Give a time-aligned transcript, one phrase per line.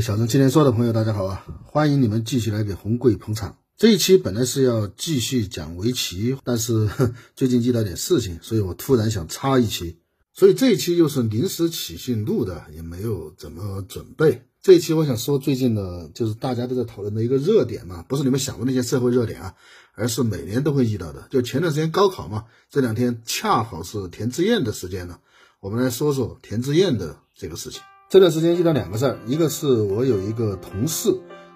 [0.00, 1.44] 小镇青年说的朋友，大家好啊！
[1.64, 3.58] 欢迎你们继续来给红贵捧场。
[3.76, 6.88] 这一期本来是要继续讲围棋，但是
[7.34, 9.98] 最近遇到点事情，所以我突然想插一期，
[10.32, 14.42] 所以这一期又是临时起兴录的，也没有怎么准备。
[14.62, 19.54] 这一期我想说最近的，就是大家都在讨论的一个热点嘛，不是你们想的那些社会热点啊，
[19.94, 21.26] 而是每年都会遇到的。
[21.30, 25.18] 就前段时间高考嘛，这两天恰好是填志愿的时间呢，
[25.60, 27.82] 我们来说说填志愿的这个事情。
[28.14, 31.12] 这段时间遇到两个事儿，一个是我有一个同事，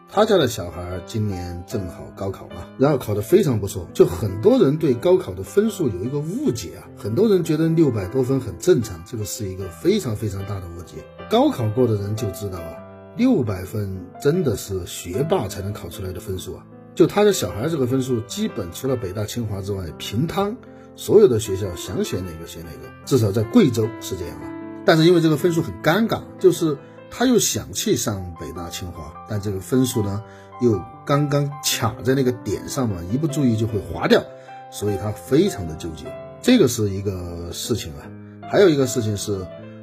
[0.08, 3.88] 他家的小孩今年正好高考嘛，然后考得非常不错。
[3.94, 10.96] 就很多人对高考的分数有一个误解啊，很多人觉得六百多分很正常，这个是一个非常非常大的误解。
[11.30, 12.74] 高考过的人就知道啊，
[13.16, 16.66] 六百分真的是学霸才能考出来的分数啊。
[16.92, 20.56] 就他的小孩这个分数，基本除了北大清华之外，平摊
[20.96, 24.57] 所有的学校想选哪个选哪个，至少在贵州是这样啊。
[24.88, 26.78] 但是因为这个分数很尴尬，就是
[27.10, 30.22] 他又想去上北大清华，但这个分数呢
[30.62, 34.24] 又刚刚卡在那个点上嘛，一不注意就会划掉，
[34.72, 36.06] 所以他非常的纠结。
[36.40, 38.08] 这个是一个事情啊，
[38.50, 39.34] 还有一个事情是，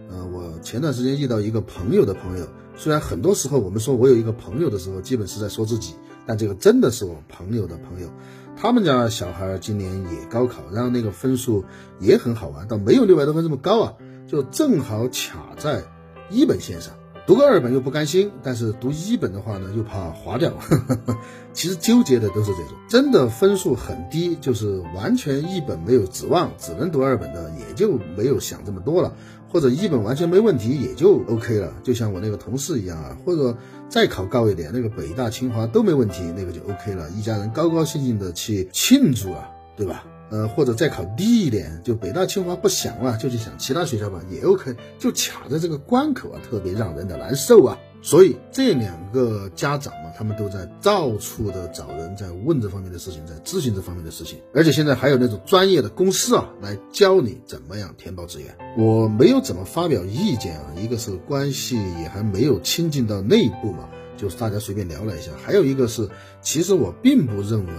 [0.09, 5.93] 呃，我前段时间遇到一个朋友的朋友，虽然很多时候我们说我有一个朋友的时候，基本是在说自己，
[6.25, 8.09] 但这个真的是我朋友的朋友，
[8.57, 11.63] 他们家小孩今年也高考，然后那个分数
[11.99, 13.93] 也很好玩，倒没有六百多分这么高啊。
[14.27, 15.83] 就正好卡在
[16.29, 16.93] 一本线上，
[17.27, 20.53] 读个二本又不甘心，但是读一本的话呢，又怕划掉。
[21.53, 29.13] 其实纠结的都是这种，真的分数很低，就是完全一本没有指望，只能读二本的，也就没有想这么多了。
[29.47, 31.71] 或者一本完全没问题，也就 OK 了。
[31.81, 33.55] 就像我那个同事一样啊，或者
[33.87, 40.05] 再考高一点，那个北大清华都没问题，那个就 OK 了，一家人高高兴兴的去庆祝啊，对吧？
[40.31, 44.75] 呃，或者再考低一点，就北大清华不想了，就去想其他学校吧，也 OK。
[44.97, 47.77] 就卡在这个关口啊，特别让人的难受啊。
[48.01, 54.39] 所以这两个家长嘛，他们都在到处的找人，在问这方面的事情，在咨询这方面的事情。
[54.53, 58.55] 而且现在还有那种专业的公司啊，来教你怎么样填报志愿。
[58.77, 65.31] 我没有怎么发表意见啊，一个是关系也还没有亲近到内部嘛，就是大家随便聊了一下。
[65.43, 66.09] 还有一个是，
[66.41, 67.73] 其实我并不认为。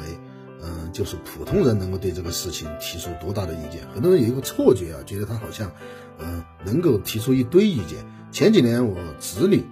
[0.62, 3.86] 嗯，就是普通人能够对这个事情提出多大的意见？
[3.94, 5.70] 很多人有一个错觉啊，觉得他好像，
[6.18, 8.04] 嗯，能够提出一堆意见。
[8.32, 9.62] 前几年我侄女，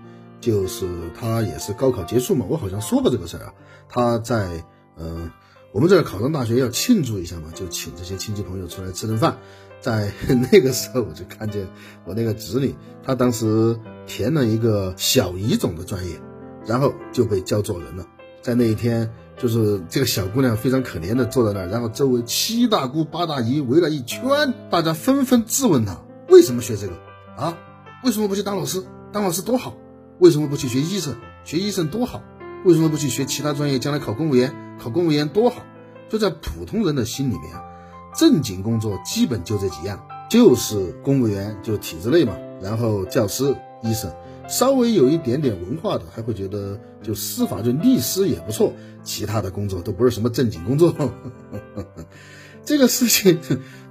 [0.40, 0.86] 就是
[1.18, 3.54] 她也是高考结束嘛，我好像说过这个事儿啊。
[3.88, 4.64] 她在，
[4.96, 5.30] 嗯，
[5.72, 9.38] 我们这儿考上大学要庆祝一下嘛，就请这些亲戚朋友出来吃顿饭。
[9.80, 10.12] 在
[10.52, 11.66] 那个时候，我就看见
[12.04, 16.20] 我那个侄女，她当时填了一个小语种的专业，
[16.66, 18.06] 然后就被叫做人了。
[18.42, 19.10] 在那一天。
[19.36, 26.94] 就是这个小姑娘非常可怜的坐在那儿，然后周围七大姑八大姨围了一圈，大家纷纷质问她为什么学这个
[27.36, 27.56] 啊？
[28.04, 28.84] 为什么不去当老师？
[29.12, 29.74] 当老师多好？
[30.18, 31.16] 为什么不去学医生？
[31.44, 32.22] 学医生多好？
[32.64, 33.78] 为什么不去学其他专业？
[33.78, 34.54] 将来考公务员？
[34.78, 35.62] 考公务员多好？
[36.08, 37.62] 就在普通人的心里面啊，
[38.16, 44.12] 正经工作基本就这几样，就是公务员，就体制内嘛，然后教师、医生。
[44.48, 48.72] 稍微有一点点文化的，还会觉得就司法就律师也不错，
[49.02, 50.94] 其他的工作都不是什么正经工作。
[52.64, 53.38] 这个事情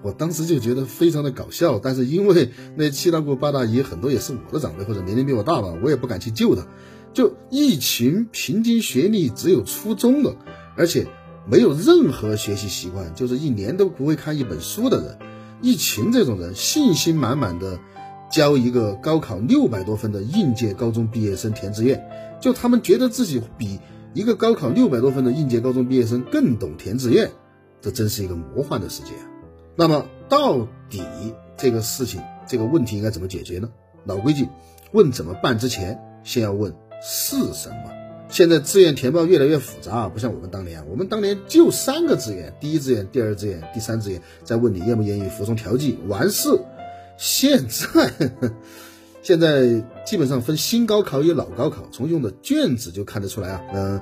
[0.02, 6.66] 我当时就觉得非常的搞笑，但是因为那七大姑八大姨很多也是我的长辈或者年龄比我大吧，我也不敢去救他。
[7.14, 10.35] 就一群平均学历只有初中的，
[10.75, 11.08] 而且
[11.47, 15.20] 没有任何学习习惯，就是一年都不会看一本书的人，
[15.62, 17.80] 一群这种人信心满满的。
[18.33, 22.03] 教一个高考六百多分的应届高中毕业生填志愿，
[22.41, 23.79] 就他们觉得自己比
[24.16, 27.29] 一个高考六百多分的应届高中毕业生更懂填志愿，
[27.79, 29.29] 这真是一个魔幻的世界啊！
[29.75, 31.03] 那么到底
[31.55, 33.69] 这个事情这个问题应该怎么解决呢？
[34.03, 34.47] 老规矩，
[34.93, 36.73] 问怎么办之前，先要问
[37.03, 37.91] 是什么。
[38.29, 46.59] 现在志愿填报越来越复杂啊，不像我们当年，我们当年就三个志愿：第一志愿、第二志愿、第三志愿，再问你愿不愿意服从调剂，完事。
[47.25, 48.11] 现在，
[49.22, 53.61] 现在基本上分新高考与老高考，从用的卷子就看得出来啊。
[53.73, 54.02] 嗯，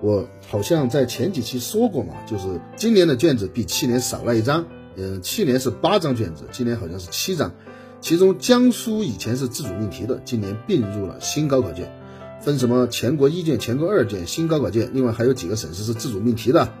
[0.00, 4.64] 我好像在前几期说过嘛，就是今年的卷子比去年少了一张。
[4.96, 7.52] 嗯，去年是八张卷子，今年好像是七张。
[8.00, 11.94] 其中江苏以前是自主命题的，今年并入了新高考卷。
[12.40, 16.72] 分什么全国一卷、全国二卷、新高考卷，另外还有几个省市是自主命题的。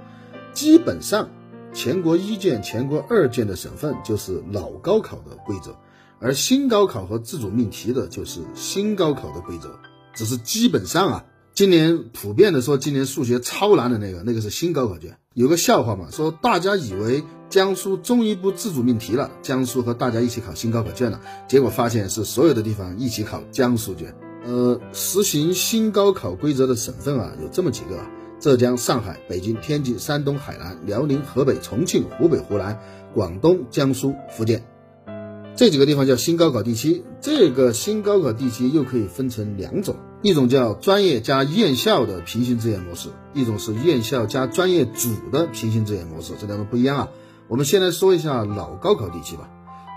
[0.54, 1.28] 基本上，
[1.72, 5.74] 全国一卷、全国二卷的省份就是老高考的规则，
[6.20, 9.70] 而新高考和自主命题的就是新高考的规则。
[10.14, 11.24] 只是基本上啊，
[11.54, 15.16] 今年普遍的说，今年数学超难的那个，那个是新高考卷。
[15.34, 24.14] 有个笑话嘛，说大家以为江苏终于不自主命题了，江苏和大家一起考新高考卷了，结果发现是所有的地方一起考江苏卷。
[24.44, 28.04] 呃，实行新高考规则的省份啊，有这么几个：
[28.42, 32.80] 浙江、上海、北京、天津、山东、海南、辽宁、河北、重庆、湖北、湖南、
[33.14, 34.64] 广东、江苏、福建。
[35.54, 37.04] 这几个地方叫新高考地区。
[37.20, 47.10] 这个新高考地区又可以分成两种，一种叫专业加院校的平行志愿模式，一种是院校加专业组的平行志愿模式，这两种不一样啊。
[47.46, 49.48] 我们先来说一下老高考地区吧。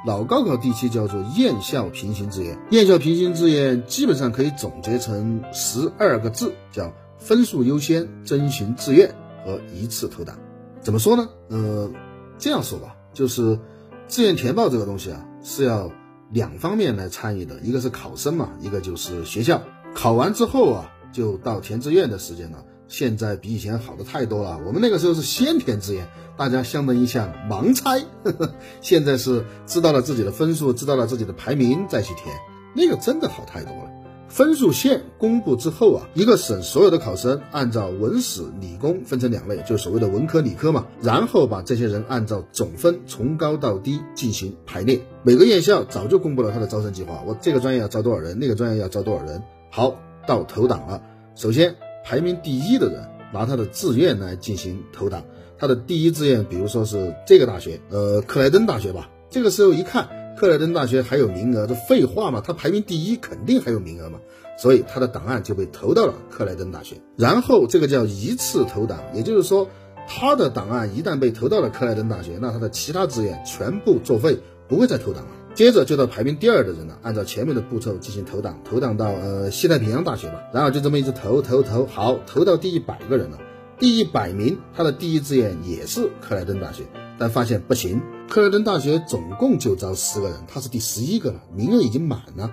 [0.06, 6.94] 老高考地区叫做院校平行志愿，院校平行志愿基本上可以总结成十二个字，叫
[7.26, 10.38] 分数优先、征询志愿和一次投档。
[10.80, 11.28] 怎么说呢？
[11.50, 11.92] 呃，
[12.38, 13.60] 这样说吧，就是
[14.08, 15.26] 志愿填报这个东西啊。
[15.44, 15.92] 是要
[16.32, 19.64] 两方面来参与的，一个是考生嘛，一个就是学校。
[19.96, 22.64] 考完之后啊，就到填志愿的时间了。
[22.88, 24.60] 现在比以前好的太多了。
[24.64, 26.08] 我们那个时候是先填志愿，
[26.38, 28.54] 大家相当于像盲猜呵呵。
[28.82, 32.36] 现在是知道了自己的分数，知道了自己的排名再去填，
[32.76, 33.90] 那个真的好太多了。
[34.36, 40.88] 分数线公布之后啊，一个省所有的考生按照文史理工分成两类，就所谓的文科理科嘛。
[41.02, 45.00] 然后把这些人按照总分从高到低进行排列。
[45.24, 49.42] 每个院校早就公布了他的招生计划，我这个专业要招多少人，那个专业要招多少人。
[49.72, 49.96] 好，
[50.28, 51.02] 到投档了。
[51.36, 51.74] 首先
[52.04, 55.24] 排名第一的人拿他的志愿来进行投档，
[55.58, 59.10] 他的第一志愿，比如说是这个大学，呃，克莱登大学吧。
[59.30, 60.25] 这个时候一看。
[60.38, 62.42] 克莱登大学还有名额，这废话嘛？
[62.46, 64.20] 他排名第一，肯定还有名额嘛，
[64.58, 66.98] 所以他的档案就被投到了克莱登大学。
[67.16, 69.70] 然后这个叫一次投档，也就是说，
[70.08, 74.38] 他的档案一旦被投到了克莱登大学，那他的其他志愿全部作废，
[74.68, 75.30] 不会再投档了。
[75.54, 83.38] 接着就到排名第二的人了，按照前面的步骤进行投档，投档到呃西太平洋大学吧，然后就这么一直投投投，好，投到第一百个人了，
[83.80, 86.84] 第一百名他的第一志愿也是克莱登大学。
[87.18, 92.52] 但发现不行，克莱登大学总共就招十个人，他是第十一个了，名额已经满了。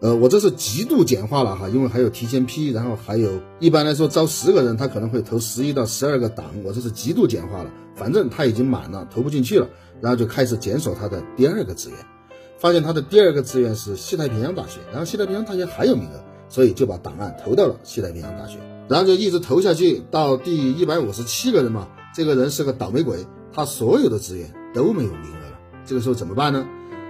[0.00, 9.66] 呃，我这是极度简化了哈，因为还有提前批，然后还有一般来说招十个人，他可能会投十一到十二个档，我这是极度简化了，反正他已经满了，投不进去了，
[10.02, 11.98] 然后就开始检索他的第二个志愿，
[12.58, 18.58] 发现他的第二个志愿是西太平洋大学，然后西太平洋大学还有名额，所以就把档案投到了西太平洋大学，
[18.90, 23.26] 然后就一直投下去，到第一百五十七个人嘛，这个人是个倒霉鬼。
[23.56, 26.66] 他所有的志愿都没有名额了，这个时候怎么办呢？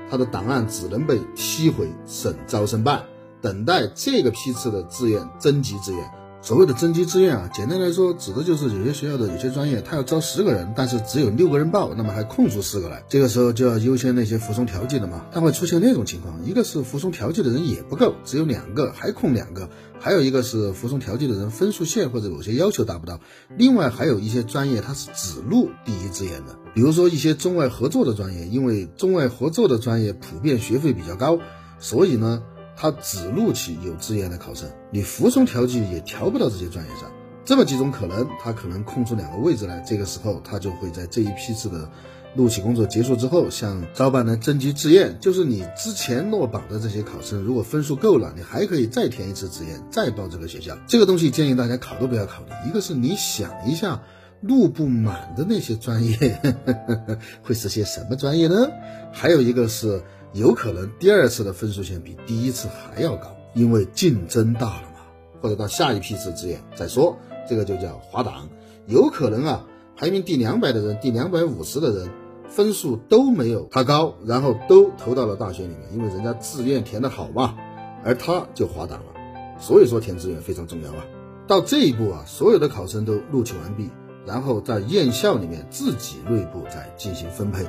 [0.08, 3.02] 他的档案只能被批回省招生办，
[3.42, 6.08] 等待这个批次的志愿征集志愿。
[6.46, 15.26] 所谓的征集志愿啊，简单来说，指的就是有些学校的有些专业，他要招十个人，但是只有六个人报，那么还空出四个来，这个时候就要优先那些服从调剂的嘛。
[15.32, 23.18] 但会出现那种情况，一个是服从调剂的人也不够，只有两个，还空两个；还有一个是服从调剂的人分数线或者某些要求达不到。
[23.58, 31.40] 另外还有一些专业它是只录第一志愿的，比如说一些中外合作的专业，因为中外合作的专业普遍学费比较高，
[31.80, 32.40] 所以呢。
[32.76, 37.10] 他只录取有志愿的考生，你服从调剂也调不到这些专业上，
[37.44, 41.88] 这么几种可能，他可能空出两个位置来，这个时候他就会在这一批次的
[42.34, 50.76] 录取工作结束之后，向招办来征集志愿，就是你之前落榜的这些考生，如果分数够了，你还可以再填一次志愿，再报这个学校。
[50.86, 54.02] 这个东西建议大家考都不要考虑，一个是你想一下，
[54.42, 56.58] 录不满的那些专业
[57.42, 58.68] 会是些什么专业呢？
[59.12, 60.02] 还有一个是。
[60.32, 64.96] 有可能第二次的分数线比第一次还要高，因为竞争大了嘛。
[65.42, 67.16] 或者到下一批次志愿再说，
[67.48, 68.48] 这个就叫滑档。
[68.86, 69.66] 有可能啊，
[69.96, 72.08] 排名第两百的人、第两百五十的人
[72.48, 77.54] 分数都没有他高，然后都投到了大学里面，因为人家志愿填得好嘛，
[78.02, 79.12] 而他就滑档了。
[79.60, 81.04] 所以说填志愿非常重要啊。
[81.46, 83.90] 到这一步啊，所有的考生都录取完毕，
[84.26, 87.64] 然后在院校里面自己内部再进行分配。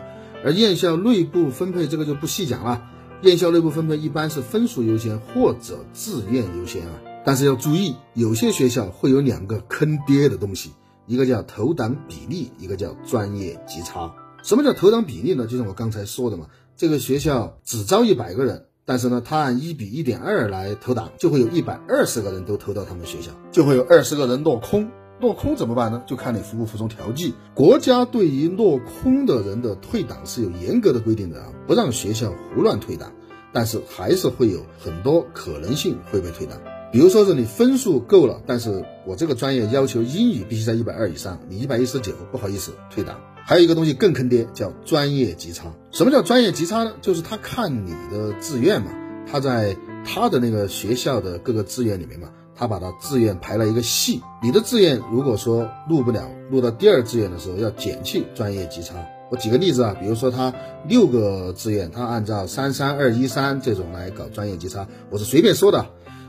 [0.47, 2.81] 而院校内部分配这个就不细讲了，
[3.21, 6.93] 院校内部分配一般是分数优先或者志愿优先啊。
[7.25, 10.71] 但是要注意，有些学校会有两个坑爹的东西，
[11.05, 14.15] 一个叫投档比例，一个叫专业级差。
[14.41, 15.47] 什么叫投档比例呢？
[15.47, 16.45] 就像我刚才说的嘛，
[16.77, 24.89] 这个学校只招一百个人，但是呢，他按一比一点二来投档，就会有一百二十个人都投到他们学校，就会有二十个人落空。
[25.19, 26.03] 落空怎么办呢？
[26.05, 27.33] 就看你服不服从调剂。
[27.53, 33.11] 国家对于落空的人的退档是有严格的规定的啊，不让学校胡乱退档，
[33.51, 36.59] 但是还是会有很多可能性会被退档。
[36.91, 43.19] 比如说是你分数够了，但是我这个专业要求英语必须在一百二以上，你一百一十九，不好意思退档。
[43.43, 45.73] 还有一个东西更坑爹，叫专业级差。
[45.91, 46.93] 什么叫专业级差呢？
[47.01, 48.91] 就是他看你的志愿嘛，
[49.29, 54.21] 他在他的那个学校的各个志愿里面嘛，他把他志愿排了一个系。
[54.41, 58.95] 你的志愿如果说录不了，录到第二志愿的时候要减去专业级差。
[59.29, 60.53] 我举个例子啊，比如说他
[60.87, 65.85] 六个志愿，他按照三三二一三这种来搞专业级差，我是随便说的。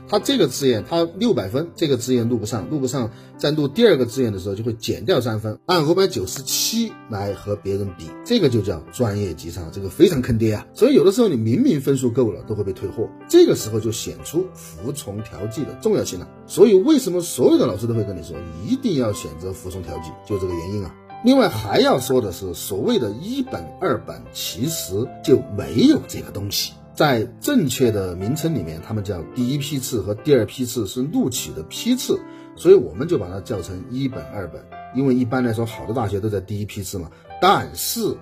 [0.09, 10.65] 他这个志愿他六百分，这个志愿录不上，录不上，在录第二个志愿的时候就会减掉三分，按五百九十七来和别人比，这个就叫专业级差，这个非常坑爹啊！
[10.73, 16.27] 所以有的时候你明明分数够了，都会被退货，这个时候就显出服从调剂的重要性了。
[16.47, 18.35] 所以为什么所有的老师都会跟你说，
[18.67, 20.95] 一定要选择服从调剂，就这个原因啊。
[21.23, 26.71] 另外还要说的是，所谓的一本二本，其实就没有这个东西。
[26.99, 32.19] 在正确的名称里面，他们叫第一批次和第二批次是录取的批次，
[32.57, 34.61] 所以我们就把它叫成一本二本。
[34.93, 37.09] 因为一般来说，好的大学都在第一批次嘛。
[37.41, 38.17] 但是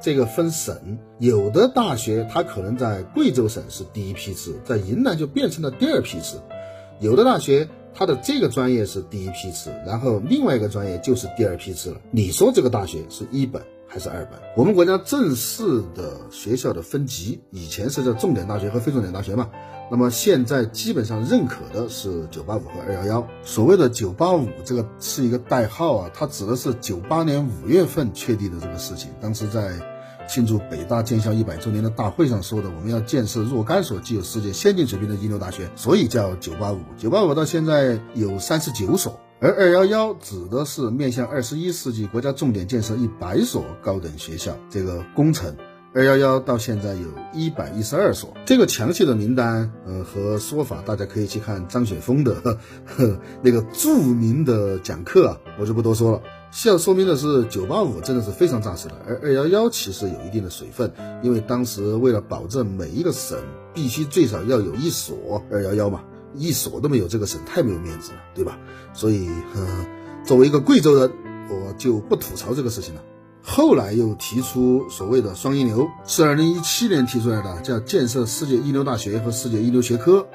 [0.00, 6.40] 这个分省，有的大学它可能在贵州省是第一批次，在云南就变成了第二批次。
[7.00, 12.00] 有的大学它的这个专业是第一批次，然后另外一个专业就是第二批次了。
[12.10, 13.62] 你说这个大学是一本？
[13.92, 14.40] 还是二本。
[14.56, 19.50] 我们国家正式的学校的分级，以前是叫重点大学和非重点大学嘛。
[19.90, 23.28] 那么现在基本上认可的是九八五和二幺幺。
[23.44, 29.10] 所谓的九八五，这个是一个代号啊，它指的是九八年五月份确定的这个事情。
[29.20, 29.72] 当时在
[30.26, 36.78] 庆祝北大建校一百周年的大会上说的，我们要建设若干所具有世界先进水平的一流大学，所以叫九八五。
[36.96, 39.20] 九八五到现在有三十九所。
[39.42, 45.56] 而二幺幺指的是面向二十一世纪国家重点建设一百所高等学校这个工程，
[45.92, 48.32] 二幺幺到现在有一百一十二所。
[48.46, 52.36] 这个详细的名单，呃和说法，大家可以去看张雪峰的
[52.86, 56.22] 呵那个著名的讲课啊，我就不多说了。
[56.52, 63.36] 需要说明的是，九八五真的是非常扎实的，而二幺幺其实有一定的水分，因为当时为了保证每一个省
[63.74, 66.00] 必须最少要有一所二幺幺嘛。
[66.34, 68.58] 一所都没有，这个省太没有面子了，对吧？
[68.94, 69.28] 所以，
[70.24, 71.10] 作为一个贵州人，
[71.50, 73.02] 我就不吐槽这个事情了。
[73.42, 80.26] 后来又提出所谓的双一流，是二零一七年提出来的，叫建设世界一流大学和世界一流学科。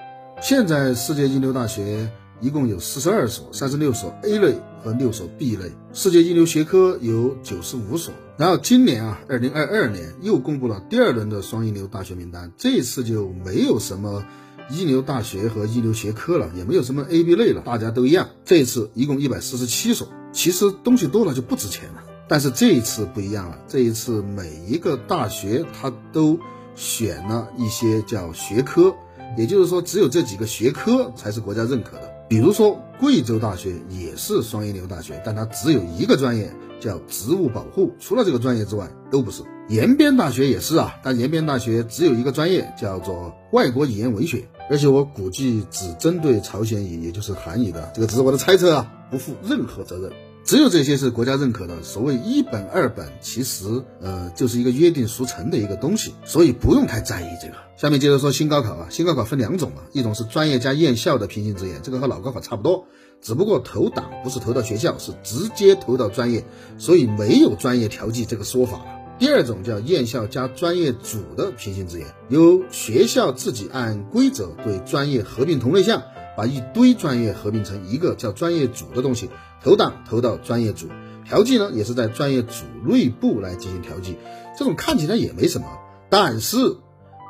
[0.41, 2.11] 现在世界一流大学
[2.41, 8.13] 一共有四十二所，三十六所 A 类和六所 B 类，世界一流学科有九十五所。
[8.37, 14.25] 然后今年啊，二零二二年又公布了第二轮的双一流大学名单，这次就没有什么。
[14.69, 18.29] 一流大学和一流学科了，也没有什么 A、B 类了，大家都一样。
[18.43, 22.03] 这一次一共一百四十七所，其实东西多了就不值钱了。
[22.27, 26.37] 但是这一次不一样了，这一次每一个大学它都
[26.75, 28.93] 选了一些叫学科，
[29.37, 32.11] 也就是说只有这几个学科才是国家认可的。
[32.29, 39.43] 比如说贵州大学也是双一流大学，但它只有一个专业叫植物保护，除了这个专业之外都不是。
[39.69, 44.47] 延边大学也是啊，但延边大学只有一个专业叫做外国语言文学。
[44.69, 50.11] 而且我估计只针对朝鲜语，也就是韩语的，这个只是我的猜测啊，不负任何责任。
[50.43, 51.83] 只有这些是国家认可的。
[51.83, 53.65] 所谓一本二本，其实
[54.01, 57.53] 呃就是一个约定俗成的一个东西，所以不用太在意这个。
[57.77, 62.87] 下面接着说新高考啊，新高考分两种啊，一种是专业加院校的平行志愿，这个和老高考差不多，
[63.21, 66.45] 只不过投档不是投到学校，是直接投到专业，
[66.77, 68.81] 所以没有专业调剂这个说法。
[69.19, 76.03] 第二种叫院校加专业组的平行志愿，由学校自己按规则对专业合并同类项，
[76.37, 79.31] 把一堆专业合并成一个叫专业组的东西，
[79.63, 80.87] 投档投到专业组，
[81.25, 84.17] 调剂呢也是在专业组内部来进行调剂，
[84.55, 85.65] 这种看起来也没什么，
[86.11, 86.57] 但是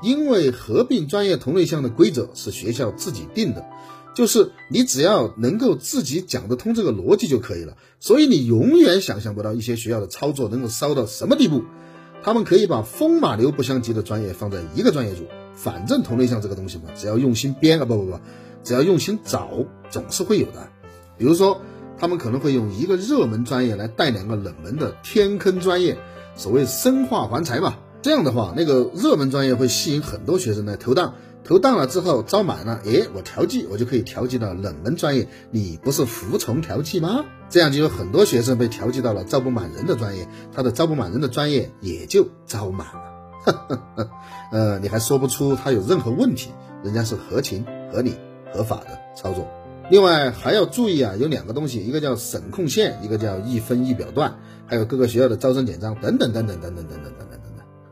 [0.04, 3.66] 因为合并专业同类项的规则是学校自己定的。
[4.18, 11.64] 就是你只要能够自己讲得通这个逻辑就可以了，所以你永远想象不到一些学校的操作能够骚到什么地步。
[12.24, 18.20] 他们可以把风马牛不相及的专业放在一个专业组，反正同类项这个东西嘛，只要用心编啊，不不不，
[18.64, 19.52] 只要用心找，
[19.92, 20.68] 总是会有的。
[21.16, 21.62] 比如说，
[22.00, 25.96] 他们可能会用一个热门专业来带两个冷门的天坑专业，
[26.36, 27.78] 所谓生化环材嘛。
[28.02, 31.14] 这样的话，那个热门专业会吸引很多学生来投档。
[31.48, 37.24] 投档了之后招满了，诶，我调剂我就可以调剂到冷门专业，你不是服从调剂吗？
[37.50, 44.10] 这样就有很多学生被调剂到了招不满人的专业，他的招不满人的专业也就招满了。
[44.52, 46.52] 呃，你还说不出他有任何问题，
[46.84, 48.16] 人家是合情合理
[48.54, 49.48] 合法的操作。
[49.90, 57.37] 另外还要注意啊，有两个东西，一个叫省控线，一个叫一分一表段，还有各个学校的招生简章等等等等等等等等等等。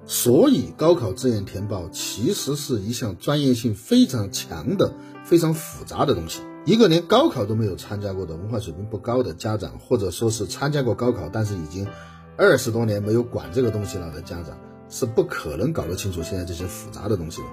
[0.08, 4.94] 所以高考志愿填报其实是一项专业性非常强的、
[5.24, 6.42] 非常复杂的东西。
[6.66, 11.88] 一个连高考都没有参加过的文化水平不高的家长，或者说是参加过高考但是已经
[12.38, 14.58] 二十多年没有管这个东西了的家长，
[14.90, 17.48] 是不可能搞得清楚现在这些复杂的东西的。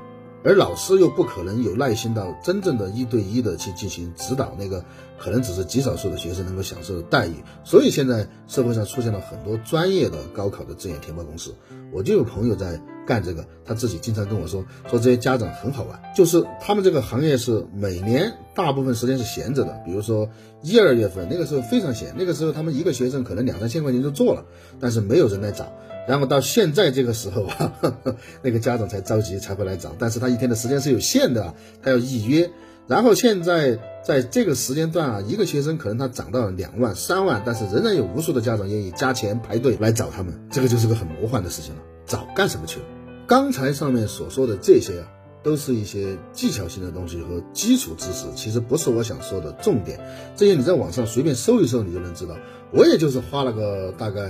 [0.45, 4.85] 而老师又不可能有耐心到真正的一对一的去进行指导，那个
[5.19, 7.35] 可能只是极少数的学生能够享受的待遇。
[7.65, 11.55] 所以现在社会上出现了很多专业的高考的志愿填报公司。
[11.93, 20.29] 我就有朋友在干这个，他自己经常跟我说，说这些家长很好玩，就是他们这个行业是每年大部分时间是闲着的，比如说
[20.63, 24.45] 一二月份那个时候非常闲，那个时候他们一个学生可能两三千块钱就做了，
[24.81, 25.71] 但是没有人来找。
[26.09, 27.73] 然后到现在这个时候啊，
[28.43, 32.51] 那个家长才着急才会来找，但是他一天的时间是有限的，他要预约。
[32.89, 41.83] 然后现在在这个时间段啊，一个学生可能他涨到了两万、三万，但是仍然有无数的家长愿意加钱排队来找他们，这个就是个很魔幻的事情了。
[42.05, 42.87] 找干什么去了？
[43.29, 45.07] 刚才上面所说的这些啊，
[45.45, 50.01] 都是一些技巧性的东西和基础知识，其实不是我想说的重点。
[50.35, 52.37] 这些你在网上随便搜一搜，你就能知道。
[52.73, 54.23] 我也就是花了个大概，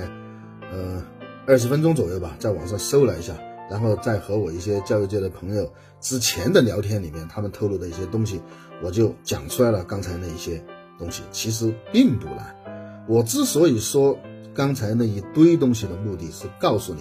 [0.71, 1.03] 呃。
[1.45, 3.35] 二十分钟左右吧，在网上搜了一下，
[3.69, 8.41] 然后再和我一些教育界的朋友之前的聊天里面，他们透露的一些东西，
[8.81, 9.83] 我就讲出来了。
[9.83, 10.63] 刚才那一些
[11.01, 12.55] 东西其实并不难。
[13.09, 14.17] 我之所以说
[14.55, 17.01] 刚才那一堆东西的目的是告诉你，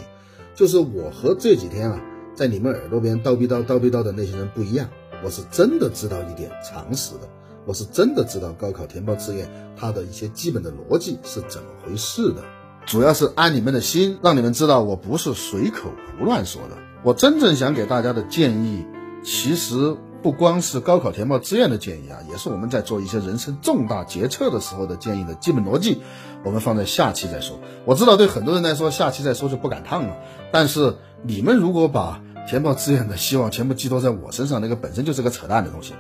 [0.56, 2.02] 就是我和这几天啊
[2.34, 4.90] 在你们耳朵边叨逼叨叨逼叨的那些人不一样。
[5.24, 7.30] 我是真的知道一点常识的，
[7.68, 12.44] 我是真的知道高考填报志愿它的一些基本的逻辑是怎么回事的。
[12.86, 16.78] 主要是安你们的心，让你们知道我不是随口胡乱说的。
[17.04, 18.86] 我真正想给大家的建议，
[19.24, 26.02] 其实不光是高考填报志愿的建议啊，也是我们在做一些人生重大决策的时候的建议的基本逻辑。
[26.44, 27.60] 我们放在下期再说。
[27.86, 30.18] 我知道对很多人来说，下期再说就不赶趟了。
[30.52, 35.94] 但是你们如果把填报志愿的希望全部寄托在我身上，那个本身就是个扯淡的东西。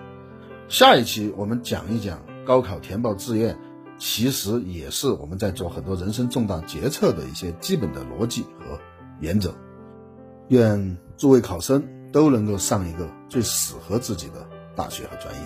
[0.67, 3.57] 下一期我们讲一讲高考填报志愿。
[4.03, 8.79] 其实也是我们在做很多人生重大决策的一些基本的逻辑和
[9.19, 9.53] 原则。
[10.47, 15.41] 愿诸位考生都能够上一个最适合自己的大学和专业。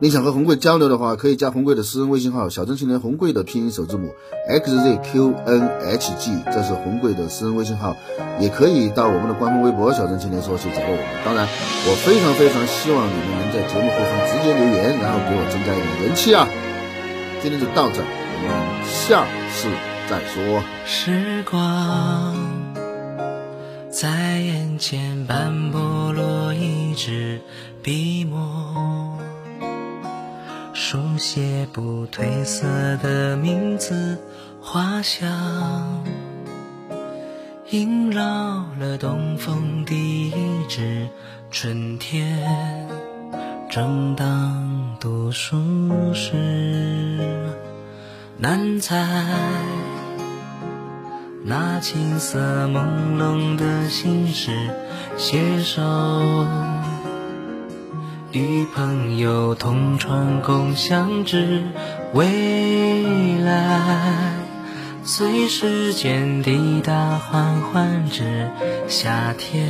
[0.00, 4.10] 你想和红贵交流的话，可以加红贵的私人微信号“小镇青年红贵”的拼音首字母
[4.50, 7.94] xzqnhg，这是红贵的私人微信号。
[8.40, 11.04] 也可以到我们的官方微博“小镇青年说”去找到我们。
[11.24, 16.48] 当然，我非常非常希望你们能在节目后方直接留言，然后给我增加一点人气啊！
[17.40, 18.50] 今天就到这，我们
[18.84, 19.68] 下次
[20.08, 20.62] 再说。
[20.84, 22.34] 时光
[23.90, 27.40] 在眼前斑驳落一支
[27.80, 29.16] 笔墨，
[30.72, 34.18] 书写不褪色的名字
[34.60, 36.04] 花香，
[37.70, 38.20] 萦绕
[38.80, 40.34] 了东风第一
[40.68, 41.08] 枝
[41.52, 42.88] 春天。
[43.70, 45.56] 正当读书
[46.12, 46.34] 时，
[48.36, 49.06] 难猜
[51.44, 54.50] 那青涩朦胧的心事。
[55.16, 55.82] 携手
[58.32, 61.62] 与朋友同窗共享之
[62.12, 64.32] 未来，
[65.04, 68.50] 随时间抵达缓缓之
[68.88, 69.68] 夏天。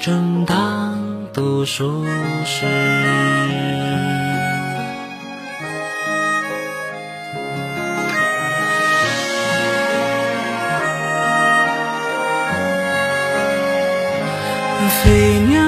[0.00, 1.15] 正当。
[1.36, 2.02] 读书
[2.46, 2.64] 时，
[15.04, 15.60] 飞鸟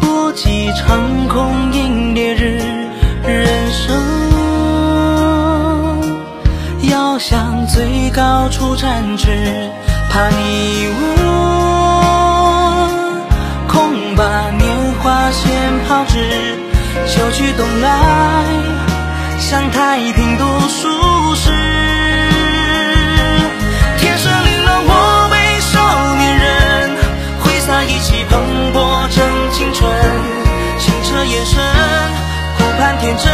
[0.00, 2.58] 搏击长空，迎烈日，
[3.22, 3.96] 人生
[6.90, 9.28] 要向最高处展翅，
[10.10, 11.49] 怕你我。
[15.90, 16.14] 抛掷，
[17.08, 18.44] 秋去冬来，
[19.40, 21.50] 向太平读书时。
[23.98, 26.96] 天生凌乱，我为少年人，
[27.40, 28.40] 挥洒意气蓬
[28.72, 29.90] 勃正青春。
[30.78, 31.60] 清澈眼神，
[32.56, 33.32] 湖畔天真，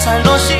[0.00, 0.56] 灿若星